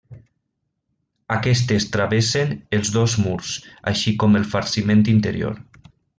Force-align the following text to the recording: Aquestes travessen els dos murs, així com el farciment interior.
Aquestes 1.35 1.85
travessen 1.97 2.55
els 2.79 2.91
dos 2.97 3.15
murs, 3.27 3.53
així 3.93 4.15
com 4.25 4.41
el 4.41 4.49
farciment 4.57 5.07
interior. 5.15 5.63